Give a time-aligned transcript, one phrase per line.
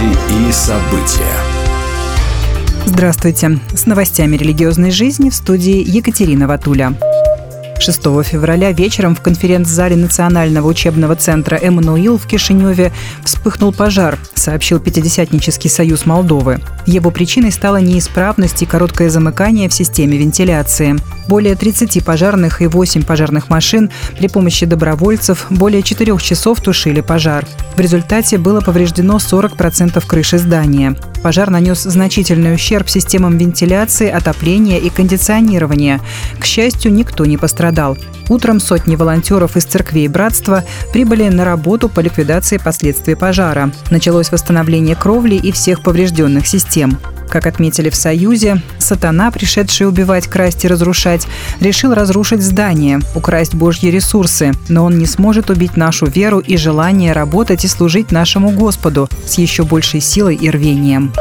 [0.00, 1.36] Новости и события.
[2.86, 3.58] Здравствуйте.
[3.74, 6.94] С новостями религиозной жизни в студии Екатерина Ватуля.
[7.80, 12.92] 6 февраля вечером в конференц-зале Национального учебного центра «Эммануил» в Кишиневе
[13.24, 16.60] вспыхнул пожар, сообщил Пятидесятнический союз Молдовы.
[16.84, 20.96] Его причиной стала неисправность и короткое замыкание в системе вентиляции.
[21.26, 27.46] Более 30 пожарных и 8 пожарных машин при помощи добровольцев более 4 часов тушили пожар.
[27.76, 30.96] В результате было повреждено 40% крыши здания.
[31.22, 36.00] Пожар нанес значительный ущерб системам вентиляции, отопления и кондиционирования.
[36.38, 37.69] К счастью, никто не пострадал.
[38.28, 43.72] Утром сотни волонтеров из церквей братства прибыли на работу по ликвидации последствий пожара.
[43.90, 46.98] Началось восстановление кровли и всех поврежденных систем.
[47.28, 51.28] Как отметили в Союзе, сатана, пришедший убивать, красть и разрушать,
[51.60, 57.12] решил разрушить здание, украсть Божьи ресурсы, но он не сможет убить нашу веру и желание
[57.12, 61.12] работать и служить нашему Господу с еще большей силой и рвением.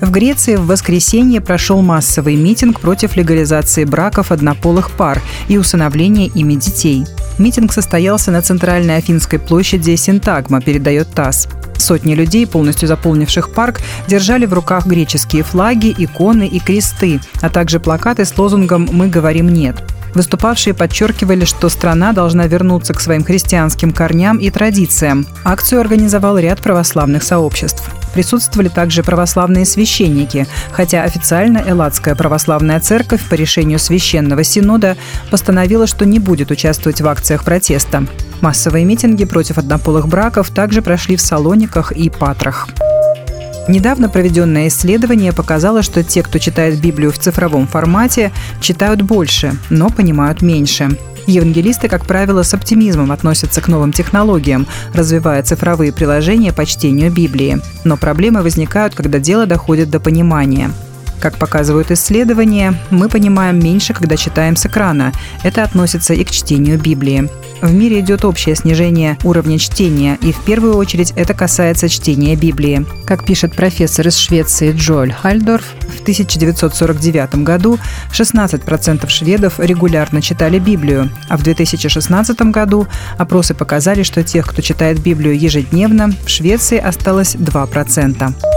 [0.00, 6.54] В Греции в воскресенье прошел массовый митинг против легализации браков однополых пар и усыновления ими
[6.54, 7.04] детей.
[7.38, 11.48] Митинг состоялся на центральной Афинской площади Синтагма, передает ТАСС.
[11.76, 17.78] Сотни людей, полностью заполнивших парк, держали в руках греческие флаги, иконы и кресты, а также
[17.78, 19.76] плакаты с лозунгом «Мы говорим нет».
[20.14, 25.26] Выступавшие подчеркивали, что страна должна вернуться к своим христианским корням и традициям.
[25.44, 27.84] Акцию организовал ряд православных сообществ.
[28.12, 34.96] Присутствовали также православные священники, хотя официально Элладская православная церковь по решению Священного Синода
[35.30, 38.06] постановила, что не будет участвовать в акциях протеста.
[38.40, 42.68] Массовые митинги против однополых браков также прошли в Салониках и Патрах.
[43.68, 49.90] Недавно проведенное исследование показало, что те, кто читает Библию в цифровом формате, читают больше, но
[49.90, 50.98] понимают меньше.
[51.26, 57.60] Евангелисты, как правило, с оптимизмом относятся к новым технологиям, развивая цифровые приложения по чтению Библии.
[57.84, 60.70] Но проблемы возникают, когда дело доходит до понимания.
[61.20, 65.12] Как показывают исследования, мы понимаем меньше, когда читаем с экрана.
[65.42, 67.28] Это относится и к чтению Библии.
[67.60, 72.86] В мире идет общее снижение уровня чтения, и в первую очередь это касается чтения Библии.
[73.04, 77.78] Как пишет профессор из Швеции Джоэль Хальдорф, в 1949 году
[78.12, 82.86] 16% шведов регулярно читали Библию, а в 2016 году
[83.18, 88.49] опросы показали, что тех, кто читает Библию ежедневно, в Швеции осталось 2%.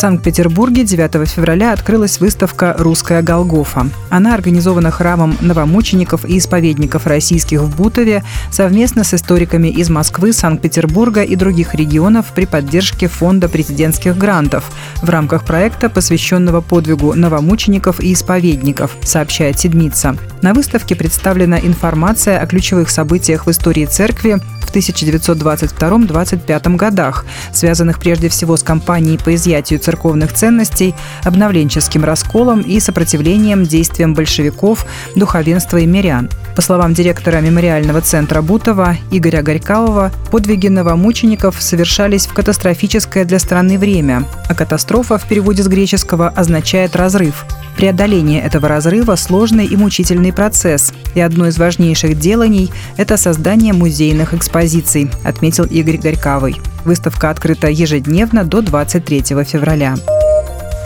[0.00, 3.90] Санкт-Петербурге 9 февраля открылась выставка «Русская Голгофа».
[4.08, 11.22] Она организована храмом новомучеников и исповедников российских в Бутове совместно с историками из Москвы, Санкт-Петербурга
[11.22, 14.72] и других регионов при поддержке Фонда президентских грантов
[15.02, 20.16] в рамках проекта, посвященного подвигу новомучеников и исповедников, сообщает Седмица.
[20.40, 28.28] На выставке представлена информация о ключевых событиях в истории церкви в 1922-25 годах, связанных прежде
[28.28, 30.94] всего с кампанией по изъятию церковных ценностей,
[31.24, 34.86] обновленческим расколом и сопротивлением действиям большевиков,
[35.16, 36.30] духовенства и мирян.
[36.54, 43.78] По словам директора мемориального центра Бутова Игоря Горькалова, подвиги новомучеников совершались в катастрофическое для страны
[43.78, 47.44] время, а катастрофа в переводе с греческого означает «разрыв».
[47.80, 54.34] Преодоление этого разрыва– сложный и мучительный процесс, и одно из важнейших деланий– это создание музейных
[54.34, 56.60] экспозиций, отметил Игорь Горьковый.
[56.84, 59.94] Выставка открыта ежедневно до 23 февраля.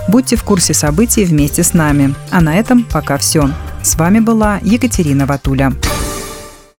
[0.07, 2.15] Будьте в курсе событий вместе с нами.
[2.31, 3.51] А на этом пока все.
[3.83, 5.73] С вами была Екатерина Ватуля.